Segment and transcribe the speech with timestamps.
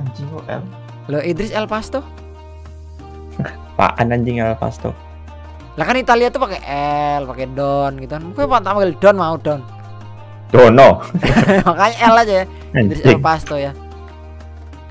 [0.00, 0.62] Anjing kok L.
[1.12, 2.00] Lo Idris El Pasto.
[3.76, 4.96] Apaan anjing El Pasto?
[5.76, 6.60] Lah kan Italia tuh pakai
[7.20, 8.24] L, pakai Don gitu kan.
[8.32, 9.60] Gue mau panggil Don mau Don.
[10.50, 11.04] Dono.
[11.68, 12.46] Makanya L aja ya.
[12.74, 13.20] Idris El.
[13.22, 13.76] Pasto ya.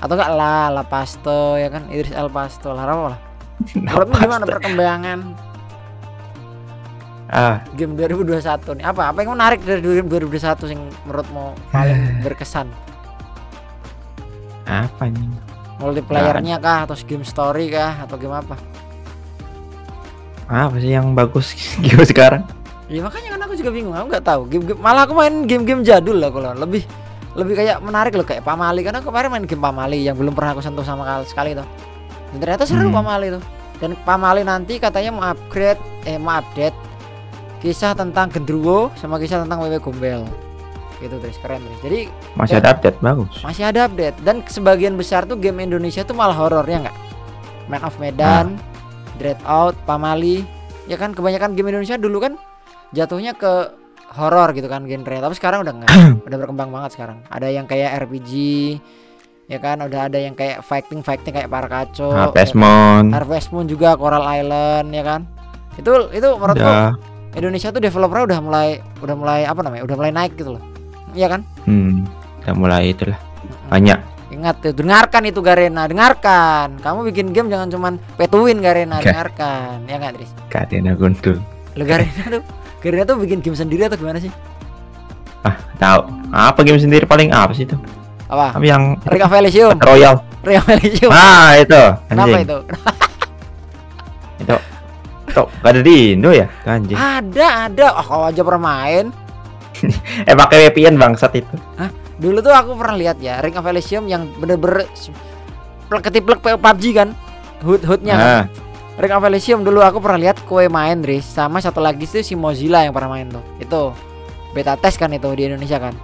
[0.00, 3.18] Atau enggak La, La Pasto ya kan Idris El Pasto lah apa lah.
[3.76, 5.50] Menurutmu gimana perkembangan
[7.30, 8.42] Ah, game 2021
[8.82, 8.84] nih?
[8.90, 9.14] Apa?
[9.14, 12.66] Apa yang menarik dari game 2021 yang menurutmu paling berkesan?
[14.70, 15.32] Apa anjing?
[15.80, 18.54] Multiplayernya kah atau game story kah atau game apa?
[20.46, 22.42] Apa sih yang bagus game sekarang?
[22.90, 24.42] Ya makanya kan aku juga bingung, aku nggak tahu.
[24.50, 26.82] Game, game malah aku main game-game jadul lah kalau lebih
[27.38, 30.58] lebih kayak menarik loh kayak Pamali karena aku kemarin main game Pamali yang belum pernah
[30.58, 31.66] aku sentuh sama kali sekali tuh.
[32.34, 32.98] Dan ternyata seru Hmm.
[32.98, 33.42] Pamali tuh.
[33.78, 36.74] Dan Pamali nanti katanya mau upgrade eh mau update
[37.62, 40.26] kisah tentang Gendruwo sama kisah tentang Wewe Gombel.
[41.00, 41.80] Gitu terus keren terus.
[41.80, 42.00] Jadi
[42.32, 42.60] Masih Ya.
[42.60, 43.34] ada update bagus.
[43.40, 46.96] masih ada update dan sebagian besar tuh game Indonesia tuh malah horornya nggak
[47.66, 48.60] Man of Medan,
[49.16, 50.44] Dread Out, Pamali
[50.84, 52.34] ya kan kebanyakan game Indonesia dulu kan
[52.90, 53.72] jatuhnya ke
[54.10, 55.90] horor gitu kan genre tapi sekarang udah enggak
[56.26, 58.32] udah berkembang banget sekarang ada yang kayak RPG
[59.46, 62.60] ya kan udah ada yang kayak fighting fighting kayak Parakaco ya Harvest kan?
[62.60, 63.04] Moon.
[63.10, 65.20] Harvest Moon juga Coral Island ya kan
[65.74, 66.98] itu itu menurutku.
[67.30, 70.62] Indonesia tuh developernya udah mulai udah mulai apa namanya udah mulai naik gitu loh
[71.12, 72.08] iya kan Hmm.
[72.40, 73.20] Udah mulai itulah.
[73.68, 73.98] Banyak.
[74.30, 76.78] Ingat tuh, dengarkan itu Garena, dengarkan.
[76.78, 79.10] Kamu bikin game jangan cuman petuin Garena, Oke.
[79.10, 79.84] dengarkan.
[79.84, 80.30] Ya nggak, Tris?
[80.48, 81.36] Kadena guntul.
[81.76, 82.42] Lo Garena tuh,
[82.80, 84.32] Garena tuh bikin game sendiri atau gimana sih?
[85.76, 86.00] Tahu.
[86.30, 87.76] Apa game sendiri paling apa sih itu?
[88.28, 88.54] Apa?
[88.54, 90.18] Apa yang Ring of Elysium, Battle Royale?
[90.40, 91.10] Ring of Elysium.
[91.10, 91.82] Ah, itu.
[92.06, 92.44] Kenapa Anjing.
[92.44, 92.58] itu?
[94.40, 94.56] Itu.
[95.30, 96.46] Tuh, gak ada di Indo ya?
[96.64, 96.96] Anjing.
[96.98, 97.86] Ada, ada.
[97.98, 99.08] Oh, kau aja pernah main.
[100.28, 101.54] Eh pakai VPN bangsat itu.
[102.20, 104.84] Dulu tuh aku pernah lihat ya, Ring of Elysium yang bener-bener
[105.88, 107.08] plek ketiplek PUBG kan.
[107.64, 108.26] Hood-hoodnya kan.
[108.28, 108.44] Ah,
[109.00, 111.24] Ring of Elysium dulu aku pernah lihat kue main, Tris.
[111.24, 113.44] Sama satu lagi tuh si Mozilla yang pernah main tuh.
[113.56, 113.96] Itu
[114.52, 115.96] beta test kan itu di Indonesia kan.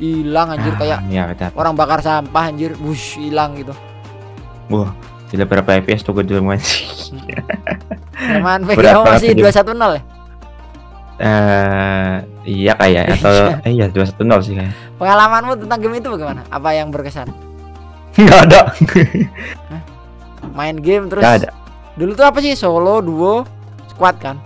[0.00, 1.50] Hilang anjir ah, kayak betul.
[1.54, 3.70] orang bakar sampah anjir wush hilang gitu
[4.66, 4.90] Wah,
[5.30, 6.58] gila berapa FPS tuh gue dulu main.
[8.34, 9.46] Zaman Berat VGA masih itu.
[9.46, 10.13] 210 ya
[11.14, 13.32] Eh, iya kayak atau
[13.62, 14.74] eh, iya 210 sih kayaknya.
[14.98, 16.42] Pengalamanmu tentang game itu bagaimana?
[16.50, 17.30] Apa yang berkesan?
[18.18, 18.60] Enggak ada.
[20.54, 21.50] Main game terus Enggak ada.
[21.94, 22.58] Dulu tuh apa sih?
[22.58, 23.46] Solo, duo,
[23.86, 24.36] squad kan?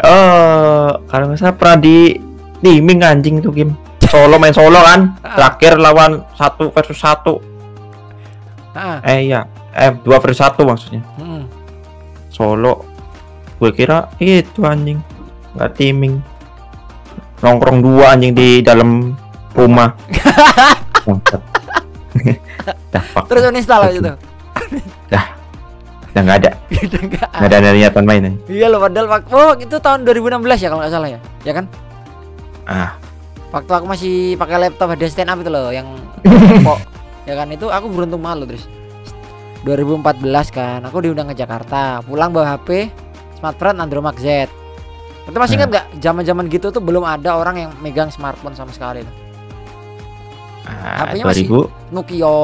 [0.00, 2.16] Oh, kalau nggak salah pernah di
[2.62, 3.74] timing anjing tuh game.
[4.06, 5.18] Solo main solo kan.
[5.36, 7.42] Terakhir lawan satu versus satu.
[8.70, 8.98] Heeh.
[9.02, 9.44] Eh iya,
[9.74, 11.02] eh dua versus satu maksudnya.
[11.18, 11.44] Mm-mm.
[12.30, 12.86] Solo.
[13.60, 15.02] Gue kira itu anjing.
[15.56, 16.14] Nggak timing.
[17.40, 19.16] Nongkrong dua anjing di dalam
[19.56, 19.96] rumah.
[22.92, 23.24] Dah, fuck.
[23.30, 24.16] Terus uninstall aja tuh.
[26.10, 26.50] Udah nggak ada.
[26.90, 27.00] Udah
[27.46, 28.42] nggak ada niatan main anjing.
[28.50, 31.20] Iya loh padahal waktu oh itu tahun 2016 ya kalau nggak salah ya.
[31.46, 31.64] Ya kan?
[32.66, 32.94] Ah,
[33.50, 35.90] Waktu aku masih pakai laptop ada stand up itu loh yang
[36.62, 36.78] kok
[37.26, 38.70] ya kan itu aku beruntung malu terus
[39.66, 40.22] 2014
[40.54, 42.94] kan aku diundang ke Jakarta pulang bawa HP
[43.42, 44.46] smartphone Andromax Z
[45.30, 48.70] itu masih ingat nggak zaman zaman gitu tuh belum ada orang yang megang smartphone sama
[48.70, 49.14] sekali tuh.
[50.62, 52.36] ah HP-nya masih- 2000 Nokia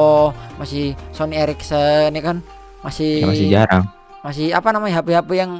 [0.57, 2.37] masih Sony Ericsson ya kan
[2.81, 3.83] masih ya masih jarang.
[4.19, 5.51] masih apa namanya HP-HP yang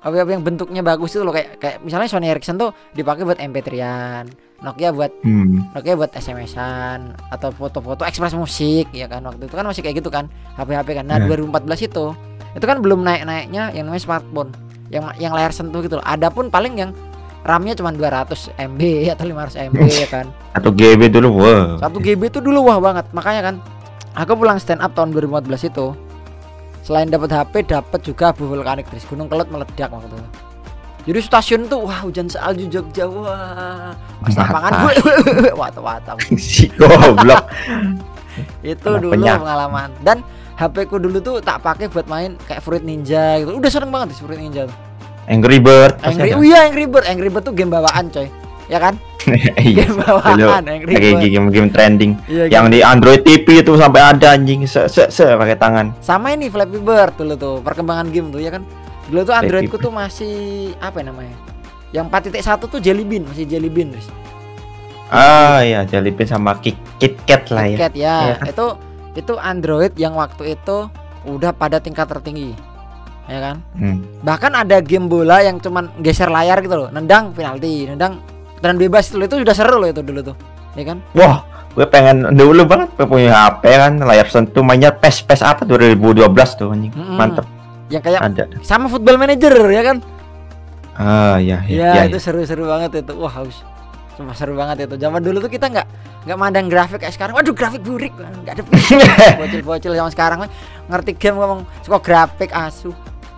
[0.00, 4.30] HP-HP yang bentuknya bagus itu loh kayak kayak misalnya Sony Ericsson tuh dipakai buat MP3-an
[4.62, 5.68] Nokia buat Hmm.
[5.72, 10.08] Nokia buat SMS-an atau foto-foto ekspres musik ya kan waktu itu kan masih kayak gitu
[10.08, 10.24] kan
[10.54, 11.26] HP-HP kan nah Ya.
[11.26, 11.50] 2014
[11.82, 12.14] itu
[12.54, 14.54] itu kan belum naik-naiknya yang namanya smartphone
[14.92, 16.06] yang yang layar sentuh gitu loh.
[16.06, 16.90] Ada pun paling yang
[17.44, 18.80] RAM-nya cuma 200 MB
[19.14, 20.26] atau 500 MB ya kan.
[20.56, 21.76] Atau GB dulu, wah.
[21.78, 23.06] 1 GB itu dulu wah banget.
[23.12, 23.54] Makanya kan
[24.16, 25.92] aku pulang stand up tahun 2014 itu
[26.84, 28.88] selain dapat HP dapat juga abu vulkanik.
[28.88, 30.28] Terus gunung kelut meledak waktu itu.
[31.04, 33.92] Jadi stasiun tuh wah hujan salju Jogja wah.
[34.24, 34.88] Pas lapangan
[35.60, 37.44] wata wata si goblok.
[38.64, 39.36] itu dulu penyak.
[39.36, 39.92] pengalaman.
[40.00, 40.24] Dan
[40.54, 44.14] HP ku dulu tuh tak pakai buat main kayak Fruit Ninja gitu udah seneng banget
[44.14, 44.76] sih Fruit Ninja tuh
[45.24, 45.96] Angry Bird.
[46.00, 48.28] Angry oh iya Angry Bird Angry Bird tuh game bawaan coy
[48.64, 48.94] ya kan
[49.56, 49.88] Iya.
[49.88, 52.12] game bawaan Angry Kayak Bird game-game trending.
[52.26, 55.96] Iya, Yang di Android TV itu sampai ada anjing se se se pakai tangan.
[55.98, 58.62] sama ini Flappy Bird dulu tuh perkembangan game tuh ya kan
[59.06, 60.34] dulu tuh Flappy Androidku tuh masih
[60.78, 61.36] apa ya namanya
[61.90, 64.06] yang 4.1 tuh Jelly Bean masih Jelly Bean guys
[65.06, 67.76] Ah iya, Jellybean sama Kit, Kit Kat lah ya.
[67.78, 68.50] Cat ya Iya.
[68.50, 68.66] itu
[69.14, 70.90] itu Android yang waktu itu
[71.24, 72.52] udah pada tingkat tertinggi
[73.24, 73.56] ya kan?
[73.72, 74.04] Hmm.
[74.20, 78.20] bahkan ada game bola yang cuman geser layar gitu loh nendang penalti nendang
[78.60, 80.36] dan bebas itu itu sudah seru loh itu dulu tuh
[80.74, 80.98] ya kan?
[81.14, 85.62] Wah, gue pengen dulu banget gue punya HP kan layar sentuh mainnya PES PES apa
[85.66, 86.26] 2012
[86.58, 86.92] tuh anjing.
[86.94, 87.16] Mm-mm.
[87.16, 87.46] mantep.
[87.90, 88.44] Yang kayak ada.
[88.64, 89.96] sama football manager ya kan?
[90.94, 93.12] Ah ya ya, ya, ya, itu seru-seru banget itu.
[93.18, 93.66] Wah haus.
[94.14, 94.94] Sumpah seru banget itu.
[94.94, 95.86] Zaman dulu tuh kita nggak
[96.24, 97.34] nggak mandang grafik kayak sekarang.
[97.34, 98.12] Waduh grafik burik.
[98.12, 98.62] Nggak ada
[99.40, 100.38] bocil-bocil zaman sekarang.
[100.40, 100.50] Mah
[100.86, 102.92] ngerti game ngomong suka grafik asu.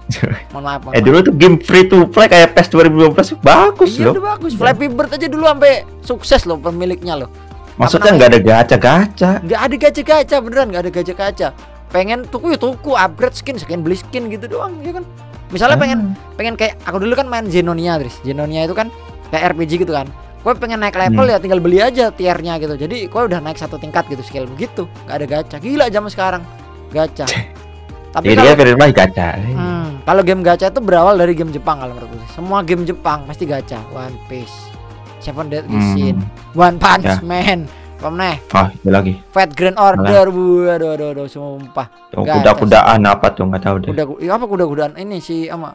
[0.55, 4.07] Mohon maaf mohon eh dulu tuh game free to play kayak PES 2012 bagus iya
[4.07, 4.13] loh.
[4.15, 4.55] udah bagus.
[4.55, 7.31] Flappy Bird aja dulu sampai sukses loh pemiliknya loh.
[7.75, 9.31] Maksudnya nggak ada gacha-gacha?
[9.43, 11.49] Nggak ada gacha-gacha beneran nggak ada gacha-gacha.
[11.91, 15.03] Pengen tuku ya tuku upgrade skin skin beli skin gitu doang ya kan?
[15.51, 16.35] Misalnya pengen Ah.
[16.35, 18.95] pengen kayak aku dulu kan main Zenonia terus Zenonia itu kan
[19.31, 20.07] kayak RPG gitu kan
[20.47, 21.35] gue pengen naik level Hmm.
[21.35, 22.79] ya tinggal beli aja tiernya gitu.
[22.79, 24.87] Jadi gue udah naik satu tingkat gitu skill begitu.
[25.05, 25.57] Nggak ada gacha.
[25.59, 26.43] Gila zaman sekarang
[26.89, 27.27] gacha.
[28.15, 29.29] Tapi jadi kalau firman gacha.
[29.37, 33.27] Hmm, kalau game gacha itu berawal dari game Jepang kalau menurut gue semua game Jepang
[33.27, 33.83] pasti gacha.
[33.91, 34.55] One Piece
[35.19, 36.55] Seven Deadly Sin hmm.
[36.55, 37.19] One Punch Ya.
[37.21, 37.67] Man.
[37.97, 39.13] Apa meneh ah itu lagi.
[39.27, 41.89] Fat Grand Order bu aduh aduh aduh sumpah.
[42.13, 42.53] Tuh, Gacha.
[42.55, 43.49] kuda-kudaan apa tuh?
[43.49, 43.89] Nggak tahu deh.
[43.91, 45.73] Kuda ya apa kuda-kudaan ini sih ama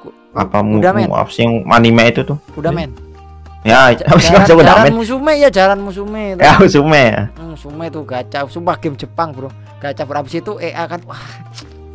[0.00, 2.40] ku- apa kuda men mu- apa sih yang anime itu tuh?
[2.50, 2.88] Kuda men
[3.66, 6.42] ya apa sih jaran, jaran musume ya jaran musume itu.
[6.42, 7.22] ya Usume ya.
[7.42, 9.50] Musume tuh gacha sumpah game Jepang bro.
[9.82, 11.18] Gacha bro abis itu EA kan wah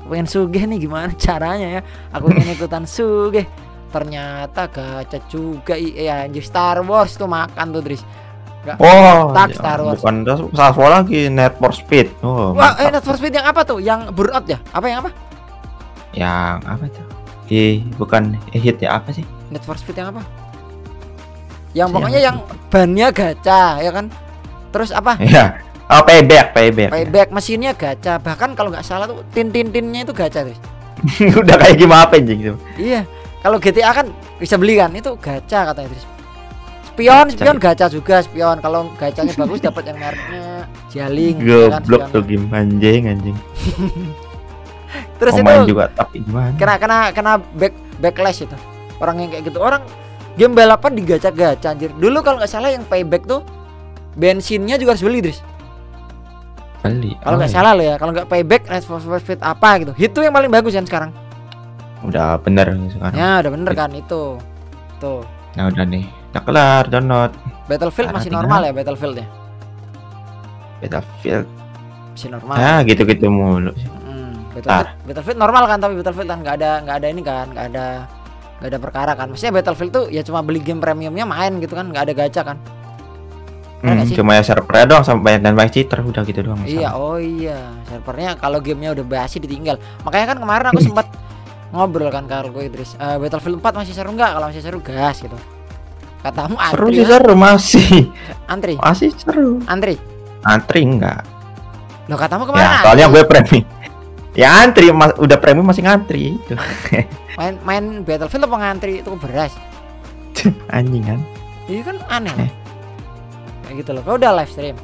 [0.03, 1.81] pengen sugih nih gimana caranya ya?
[2.11, 3.47] Aku ingin ikutan sugih.
[3.95, 6.43] Ternyata gacha juga EA anjir.
[6.43, 8.03] Star Wars tuh makan tuh Dris.
[8.79, 9.99] Oh Tak ya, Star Wars.
[9.99, 12.11] bukan Star Wars lagi Net for Speed.
[12.23, 12.99] Oh wah eh mantap.
[12.99, 13.79] Need for Speed yang apa tuh?
[13.79, 14.59] Yang burnout ya?
[14.75, 15.11] Apa yang apa?
[16.11, 17.05] Yang apa tuh?
[17.51, 19.23] Eh bukan eh, hit ya apa sih?
[19.51, 20.42] Need for Speed yang apa
[21.73, 22.27] yang Siapa pokoknya tuh?
[22.29, 22.37] yang
[22.69, 24.05] bannya gacha ya kan?
[24.73, 25.13] Terus apa?
[25.21, 25.45] Ya
[25.89, 26.89] oh payback payback.
[26.89, 28.17] Payback mesinnya gacha.
[28.17, 30.57] Bahkan kalau nggak salah tuh tin tin tinnya itu gacha Dris
[31.41, 32.55] udah kayak gimana apa anjing itu?
[32.79, 33.03] Iya,
[33.43, 34.07] kalau GTA kan
[34.39, 36.05] bisa beli kan, itu gacha katanya Idris.
[36.93, 37.61] Spion, Gacha, spion ya?
[37.61, 38.57] gacha juga, spion.
[38.63, 40.45] Kalau gacanya bagus dapat yang mereknya
[40.93, 43.35] Jaling, ya kan, goblok tuh game anjing anjing.
[45.19, 46.53] Terus mau main itu juga tapi gimana?
[46.55, 48.57] kena kena kena back backlash itu.
[49.01, 49.81] Orang yang kayak gitu, orang
[50.35, 51.91] game balapan di gacha-gacha anjir.
[51.91, 53.41] Dulu kalau nggak salah yang payback tuh
[54.13, 55.39] bensinnya juga harus beli, Idris.
[56.81, 57.55] beli Kalau Oh, nggak iya.
[57.55, 59.91] salah lo ya, kalau nggak payback Need for Speed apa gitu.
[59.95, 61.11] Itu yang paling bagus kan sekarang.
[62.03, 64.35] udah bener sekarang Ya, udah bener kan itu.
[64.99, 65.23] Tuh.
[65.53, 67.31] nah udah nih udah kelar download
[67.65, 69.27] Battlefield masih tinggal- normal ya Battlefieldnya
[70.79, 71.45] Battlefield
[72.09, 73.71] masih normal ya gitu-gitu mulu
[74.01, 77.65] Hmm, Battlefield, Battlefield normal kan tapi Battlefield kan nggak ada nggak ada ini kan nggak
[77.69, 77.85] ada
[78.63, 79.27] nggak ada perkara kan.
[79.27, 81.91] Maksudnya Battlefield tuh ya cuma beli game premiumnya main gitu kan.
[81.91, 82.57] Nggak ada gacha kan.
[83.83, 84.15] Hmm, sih?
[84.15, 85.99] cuma ya servernya doang sama banyak dan banyak cheater.
[85.99, 87.59] Udah gitu doang iya oh iya.
[87.91, 89.75] Servernya kalau gamenya udah basi ditinggal.
[90.07, 91.11] Makanya kan kemarin aku sempat
[91.75, 92.95] ngobrol kan kalau gue Idris.
[92.95, 94.31] "Eh, Battlefield 4 masih seru nggak?
[94.39, 95.35] Kalau masih seru gas gitu.
[96.23, 97.11] Katamu seru antri sih kan?
[97.11, 97.91] seru masih.
[98.47, 99.59] Antri masih seru.
[99.67, 99.99] Antri
[100.43, 101.23] antri enggak
[102.11, 103.63] lo katamu ke mana ya soalnya gue premium.
[104.35, 106.35] Ya antri mas- udah premium masih ngantri.
[106.35, 106.57] Itu
[107.37, 109.53] main main Battlefield apa ngantri itu beras?
[110.75, 111.19] Anjing kan?
[111.65, 112.35] Iya kan aneh.
[112.49, 112.51] Eh.
[113.63, 114.01] kayak gitu loh.
[114.03, 114.77] Kau udah live stream?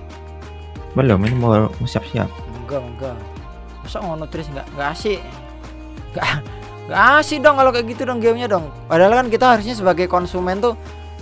[0.95, 2.29] Belum ini mau mau siap-siap.
[2.65, 3.17] Enggak enggak.
[3.83, 5.19] Masa ngono terus nggak nggak asik?
[6.15, 6.27] Nggak
[6.89, 8.65] nggak asik dong kalau kayak gitu dong gamenya dong.
[8.87, 10.73] Padahal kan kita harusnya sebagai konsumen tuh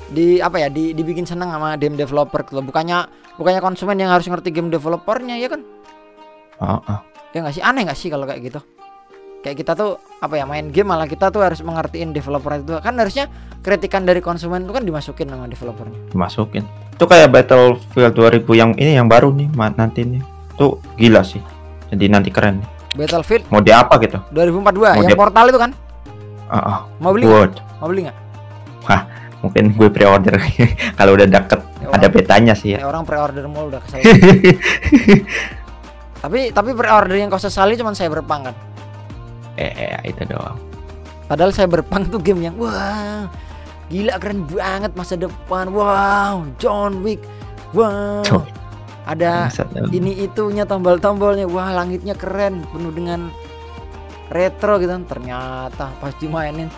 [0.08, 2.64] di apa ya di dibikin seneng sama game developer gitu loh.
[2.64, 5.62] bukannya bukannya konsumen yang harus ngerti game developernya ya kan?
[6.64, 7.00] Oh, oh.
[7.36, 7.64] ya nggak sih?
[7.66, 8.62] Aneh nggak sih kalau kayak gitu
[9.48, 12.76] kayak kita tuh apa ya main game malah kita tuh harus mengertiin developer itu.
[12.78, 13.32] Kan harusnya
[13.64, 15.96] kritikan dari konsumen itu kan dimasukin sama developernya.
[16.12, 16.68] Dimasukin.
[16.92, 20.20] Itu kayak Battlefield 2000 yang ini yang baru nih nanti nih.
[20.60, 21.40] Tuh gila sih.
[21.88, 22.68] Jadi nanti keren nih.
[23.00, 23.48] Battlefield?
[23.48, 24.20] Mau di apa gitu?
[24.36, 25.72] 2042 yang Model- portal itu kan?
[26.48, 26.78] Oh, oh.
[27.00, 27.24] mau beli
[27.80, 28.18] mau beli nggak?
[29.38, 30.36] Mungkin gue pre-order.
[31.00, 32.84] Kalau udah deket Ya, ada orang- betanya sih ya.
[32.84, 34.04] ya orang pre-order mulu udah kesel.
[36.18, 38.56] Tapi tapi pre-order yang kau sesali cuma Cyberpunk kan
[39.58, 40.58] eh itu doang.
[41.28, 43.28] Padahal Cyberpunk tuh game yang wah
[43.92, 45.74] gila keren banget masa depan.
[45.76, 47.20] Wow John Wick.
[47.76, 48.24] Wow.
[49.08, 49.88] Ada ya.
[49.92, 51.48] ini itunya tombol-tombolnya.
[51.48, 53.32] Wah langitnya keren penuh dengan
[54.32, 54.92] retro gitu.
[54.92, 56.72] Kan ternyata pas dimainin.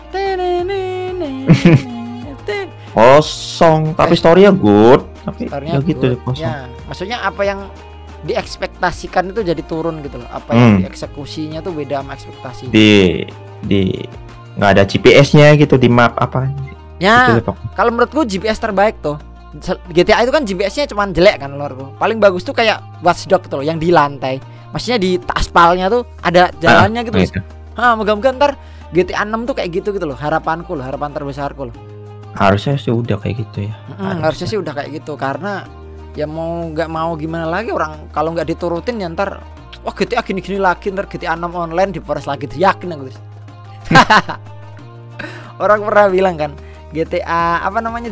[2.90, 3.94] Kosong.
[3.94, 5.06] Tapi story-nya good.
[5.22, 6.22] Tapi story-nya ya gitu good.
[6.26, 6.42] kosong.
[6.42, 7.70] Ya maksudnya apa yang
[8.22, 10.28] diekspektasikan itu jadi turun gitu loh.
[10.28, 10.60] Apa Hmm.
[10.80, 12.62] yang dieksekusinya tuh beda sama ekspektasi.
[12.68, 13.24] Di
[13.60, 13.80] di
[14.56, 16.48] nggak ada GPS-nya gitu di map apa.
[17.00, 19.16] Ya gitu, kalau menurutku GPS terbaik tuh.
[19.90, 23.66] GTA itu kan GPS-nya cuma jelek kan menurutku paling bagus tuh kayak Watchdog tuh loh
[23.66, 24.38] yang di lantai.
[24.70, 27.40] Maksudnya di aspalnya tuh ada jalannya Ah, gitu gitu.
[27.74, 28.52] ah moga-moga ntar
[28.92, 31.74] GTA 6 tuh kayak gitu gitu loh harapanku loh harapan terbesarku loh.
[32.30, 33.74] Harusnya sih udah kayak gitu ya.
[33.98, 35.66] Mm, harusnya sih udah kayak gitu karena
[36.12, 39.40] ya mau nggak mau gimana lagi orang kalau nggak diturutin ya ntar
[39.80, 43.18] wah GTA gini-gini lagi ntar GTA 6 online diperes lagi yakin aku guys
[45.62, 46.52] orang pernah bilang kan
[46.90, 48.10] GTA apa namanya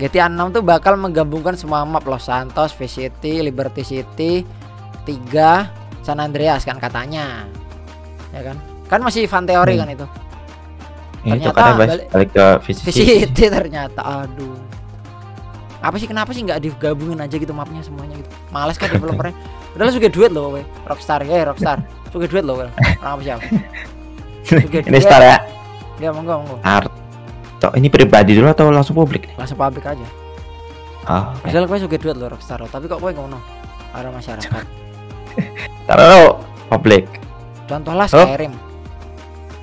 [0.00, 4.48] GTA 6 tuh bakal menggabungkan semua map Los Santos, Vice City, Liberty City,
[5.04, 5.68] 3,
[6.00, 7.44] San Andreas kan katanya.
[8.32, 8.56] Ya kan?
[8.88, 9.82] Kan masih fan teori Hmm.
[9.84, 10.06] kan itu.
[11.20, 13.02] Ya, itu Ternyata kadang balik, balik- ke Vice visi.
[13.04, 14.56] City ternyata aduh.
[15.80, 18.28] Apa sih kenapa sih nggak digabungin aja gitu mapnya semuanya gitu.
[18.52, 19.32] Males kan developernya.
[19.72, 20.62] Udah lah juga duit loh we.
[20.84, 21.80] Rockstar ya Rockstar.
[22.12, 22.60] Suka duit loh.
[22.60, 23.42] Orang apa siapa?
[24.50, 25.38] Ini star ya.
[25.96, 26.56] Ya monggo monggo.
[26.60, 26.90] Art.
[27.60, 29.28] Tok, ini pribadi dulu atau langsung publik?
[29.36, 30.06] Langsung publik aja.
[31.04, 33.36] Ah, Padahal kowe suka duit loh Rockstar, tapi kok kowe ngono?
[33.92, 34.64] Para masyarakat.
[35.88, 37.04] taruh publik.
[37.68, 38.24] Contohlah Oh.
[38.26, 38.52] Skyrim.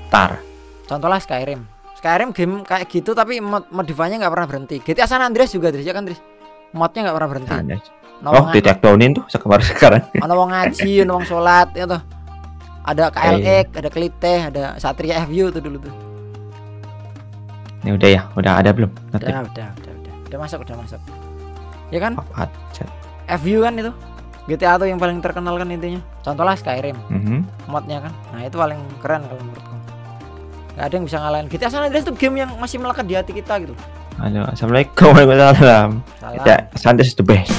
[0.08, 0.40] Tar.
[0.88, 1.62] Contohlah Skyrim.
[2.08, 4.80] Skyrim game kayak gitu tapi mod modifnya nggak pernah berhenti.
[4.80, 6.24] GTA San Andreas juga Dris, ya kan Dris?
[6.72, 7.52] Modnya nggak pernah berhenti.
[8.18, 10.02] Nah, Oh, take downin tuh sekarang sekarang.
[10.18, 12.00] ono wong ngaji, ono wong sholat ya tuh.
[12.82, 15.94] Ada KLX, ada Kelite, ada Satria FU tuh dulu tuh.
[17.84, 18.90] Ini udah ya, udah ada belum?
[19.12, 20.14] Nanti Udah, udah, udah, udah.
[20.26, 21.02] Udah masuk, udah masuk.
[21.88, 22.16] Ya kan?
[22.16, 22.84] apa aja.
[23.38, 23.92] FU kan itu.
[24.48, 26.00] GTA tuh yang paling terkenal kan intinya.
[26.22, 27.68] Contohlah Skyrim, Mhm.
[27.68, 28.14] modnya kan.
[28.32, 29.67] Nah, itu paling keren kalau menurutku.
[30.78, 33.34] Gak ada yang bisa ngalahin GTA San Andreas itu game yang masih melekat di hati
[33.34, 33.74] kita gitu.
[34.22, 36.46] Halo, assalamualaikum warahmatullahi wabarakatuh.
[36.46, 37.50] Ya, Santos is the best.